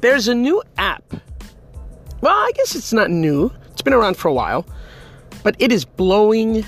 [0.00, 1.02] there's a new app.
[2.20, 3.52] Well, I guess it's not new.
[3.70, 4.66] It's been around for a while,
[5.42, 6.64] but it is blowing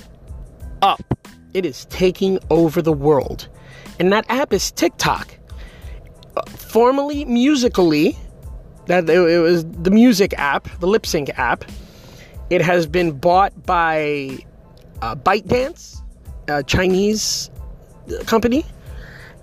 [0.82, 1.02] up.
[1.54, 3.48] It is taking over the world.
[3.98, 5.36] And that app is TikTok.
[6.36, 8.16] Uh, formerly Musical.ly,
[8.86, 11.64] that it was the music app, the lip sync app.
[12.48, 14.38] It has been bought by
[15.02, 16.02] uh, ByteDance,
[16.48, 17.50] a Chinese
[18.26, 18.64] company,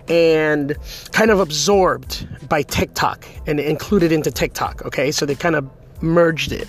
[0.09, 0.75] and
[1.11, 4.85] kind of absorbed by TikTok and included into TikTok.
[4.85, 5.69] Okay, so they kind of
[6.01, 6.67] merged it.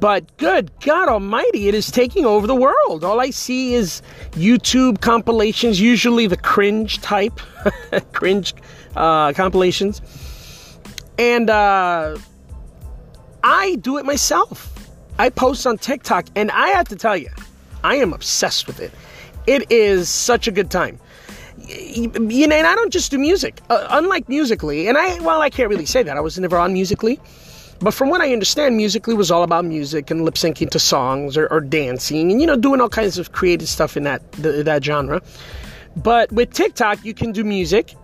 [0.00, 3.02] But good God Almighty, it is taking over the world.
[3.02, 4.00] All I see is
[4.32, 7.40] YouTube compilations, usually the cringe type,
[8.12, 8.54] cringe
[8.94, 10.00] uh, compilations.
[11.18, 12.16] And uh,
[13.42, 14.72] I do it myself.
[15.18, 17.30] I post on TikTok, and I have to tell you,
[17.82, 18.92] I am obsessed with it.
[19.48, 21.00] It is such a good time.
[21.68, 23.60] You know, and I don't just do music.
[23.68, 26.16] Uh, unlike Musical.ly, and I, well, I can't really say that.
[26.16, 27.18] I was never on Musical.ly.
[27.80, 31.36] But from what I understand, Musical.ly was all about music and lip syncing to songs
[31.36, 34.64] or, or, dancing and, you know, doing all kinds of creative stuff in that, the,
[34.64, 35.22] that genre.
[35.94, 37.94] But with TikTok, you can do music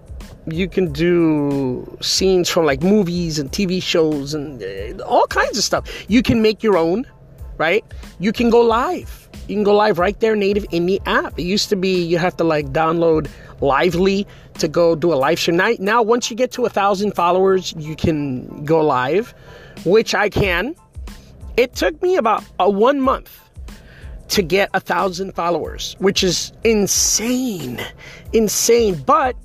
[0.46, 5.64] you can do scenes from like movies and TV shows and uh, all kinds of
[5.64, 6.04] stuff.
[6.08, 7.06] You can make your own,
[7.56, 7.84] right?
[8.18, 9.28] You can go live.
[9.48, 11.38] You can go live right there native in the app.
[11.38, 13.28] It used to be you have to like download
[13.60, 14.26] Live.ly
[14.58, 15.56] to go do a live stream.
[15.56, 19.34] Now, now once you get to a thousand followers, you can go live,
[19.84, 20.74] which I can.
[21.56, 23.40] It took me about a one month
[24.28, 27.80] to get a thousand followers, which is insane,
[28.32, 29.02] insane.
[29.06, 29.36] But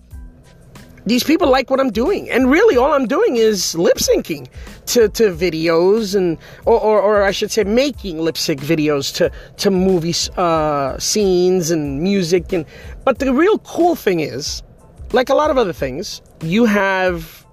[1.06, 2.30] these people like what I'm doing.
[2.30, 4.48] And really, all I'm doing is lip syncing
[4.88, 9.32] to, to videos and, or, or, or I should say, making lip sync videos to,
[9.58, 12.54] to movie uh, scenes and music.
[12.54, 12.66] And,
[13.06, 14.64] but the real cool thing is,
[15.12, 17.46] like a lot of other things, you have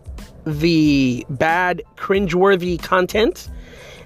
[0.44, 3.48] the bad, cringeworthy content,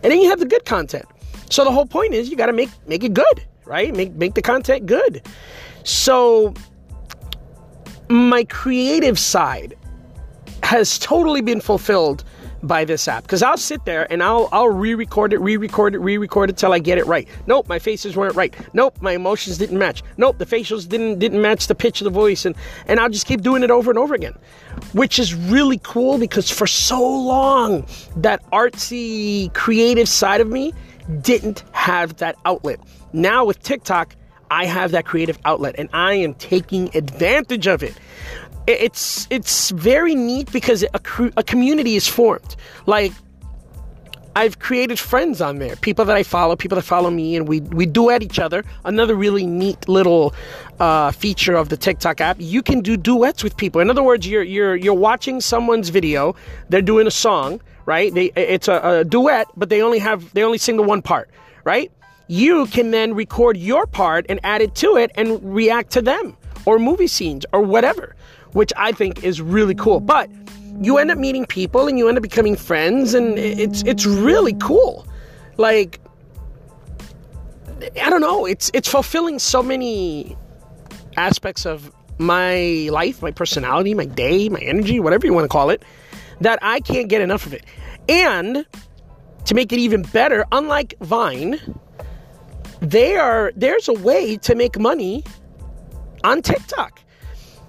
[0.03, 1.05] and then you have the good content.
[1.51, 3.95] So the whole point is you got to make make it good, right?
[3.95, 5.23] Make make the content good.
[5.85, 6.55] So
[8.11, 9.77] my creative side
[10.65, 12.25] has totally been fulfilled
[12.63, 16.51] by this app because I'll sit there and I'll I'll re-record it, re-record it, re-record
[16.51, 17.27] it till I get it right.
[17.47, 18.55] Nope, my faces weren't right.
[18.75, 20.03] Nope, my emotions didn't match.
[20.19, 22.57] Nope, the facials didn't didn't match the pitch of the voice, and
[22.87, 24.35] and I'll just keep doing it over and over again,
[24.93, 30.75] which is really cool because for so long that artsy creative side of me
[31.23, 32.81] didn't have that outlet.
[33.13, 34.17] Now with TikTok,
[34.51, 37.95] I have that creative outlet and I am taking advantage of it.
[38.67, 42.57] It's it's very neat because a, a community is formed.
[42.87, 43.13] Like
[44.37, 47.61] I've created friends on there, people that I follow, people that follow me, and we
[47.61, 48.65] we duet each other.
[48.85, 50.35] Another really neat little
[50.79, 53.81] uh, feature of the TikTok app, you can do duets with people.
[53.81, 56.37] In other words, you're you're you're watching someone's video,
[56.69, 58.15] they're doing a song, right?
[58.15, 61.31] They it's a, a duet, but they only have they only sing the one part,
[61.65, 61.91] right?
[62.31, 66.37] You can then record your part and add it to it and react to them
[66.65, 68.15] or movie scenes or whatever,
[68.53, 69.99] which I think is really cool.
[69.99, 70.31] But
[70.81, 74.53] you end up meeting people and you end up becoming friends and it's it's really
[74.55, 75.09] cool.
[75.57, 75.99] Like
[78.01, 80.37] I don't know, it's it's fulfilling so many
[81.17, 85.69] aspects of my life, my personality, my day, my energy, whatever you want to call
[85.71, 85.83] it,
[86.41, 87.65] that I can't get enough of it.
[88.09, 88.65] And
[89.47, 91.59] to make it even better, unlike Vine,
[92.81, 95.25] they are there's a way to make money
[96.25, 97.01] on TikTok.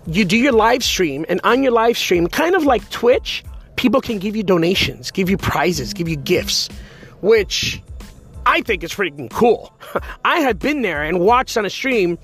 [0.08, 3.44] You do your live stream, and on your live stream, kind of like Twitch,
[3.76, 6.70] people can give you donations, give you prizes, give you gifts,
[7.22, 7.82] which
[8.46, 9.74] I think is freaking cool.
[10.26, 12.18] I have been there and watched on a stream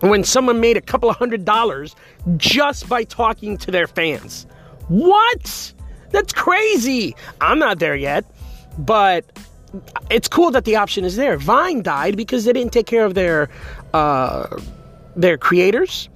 [0.00, 1.94] when someone made a couple of hundred dollars
[2.36, 4.46] just by talking to their fans.
[4.88, 5.72] What?
[6.10, 7.16] That's crazy.
[7.40, 8.24] I'm not there yet,
[8.78, 9.24] but
[10.10, 11.36] it's cool that the option is there.
[11.36, 13.48] Vine died because they didn't take care of their
[13.94, 14.46] uh,
[15.16, 16.08] their creators,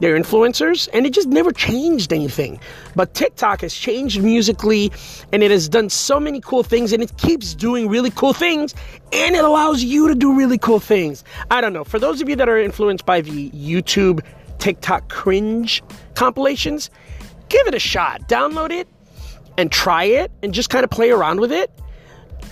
[0.00, 2.60] their influencers, and it just never changed anything.
[2.94, 4.92] But TikTok has changed musically,
[5.32, 8.74] and it has done so many cool things, and it keeps doing really cool things,
[9.12, 11.24] and it allows you to do really cool things.
[11.50, 11.84] I don't know.
[11.84, 14.20] For those of you that are influenced by the YouTube
[14.58, 15.82] TikTok cringe
[16.14, 16.90] compilations,
[17.48, 18.28] give it a shot.
[18.28, 18.88] Download it
[19.56, 21.72] and try it, and just kind of play around with it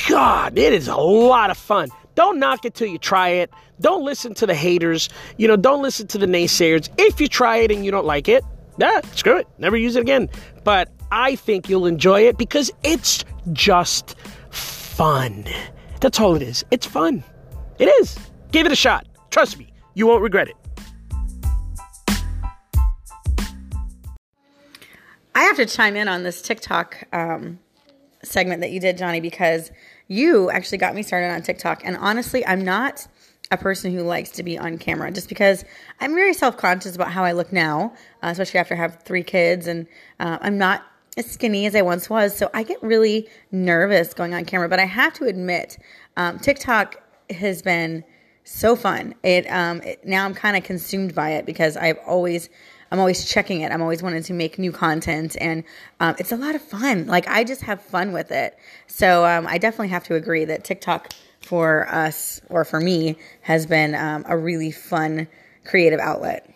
[0.08, 1.88] God, it is a lot of fun.
[2.14, 3.50] Don't knock it till you try it.
[3.81, 5.08] Don't listen to the haters.
[5.37, 6.88] You know, don't listen to the naysayers.
[6.98, 8.43] If you try it and you don't like it,
[8.78, 9.46] nah, screw it.
[9.58, 10.28] Never use it again.
[10.64, 14.16] But I think you'll enjoy it because it's just
[14.50, 15.44] fun.
[16.00, 16.64] That's all it is.
[16.70, 17.22] It's fun.
[17.78, 18.19] It is.
[18.50, 19.06] Give it a shot.
[19.31, 20.56] Trust me, you won't regret it.
[25.34, 27.58] I have to chime in on this TikTok um,
[28.26, 29.70] segment that you did, Johnny, because
[30.08, 31.82] you actually got me started on TikTok.
[31.84, 33.06] And honestly, I'm not
[33.50, 35.64] a person who likes to be on camera just because
[36.00, 39.23] I'm very self conscious about how I look now, uh, especially after I have three
[39.23, 39.87] kids and
[40.19, 40.84] uh, I'm not
[41.17, 42.37] as skinny as I once was.
[42.37, 44.69] So I get really nervous going on camera.
[44.69, 45.79] But I have to admit,
[46.17, 46.96] um, TikTok
[47.31, 48.05] has been
[48.44, 49.14] so fun.
[49.22, 52.49] It, um, it now I'm kind of consumed by it because I've always
[52.91, 53.73] I'm always checking it.
[53.73, 55.65] I'm always wanting to make new content, and
[56.00, 57.06] um, it's a lot of fun.
[57.06, 58.56] Like I just have fun with it.
[58.87, 63.67] So um, I definitely have to agree that TikTok for us or for me has
[63.67, 65.29] been um, a really fun
[65.65, 66.49] creative outlet.